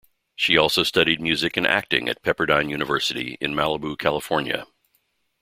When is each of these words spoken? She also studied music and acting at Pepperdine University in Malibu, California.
She 0.35 0.57
also 0.57 0.81
studied 0.81 1.21
music 1.21 1.55
and 1.57 1.67
acting 1.67 2.09
at 2.09 2.23
Pepperdine 2.23 2.71
University 2.71 3.37
in 3.39 3.53
Malibu, 3.53 3.95
California. 3.95 4.65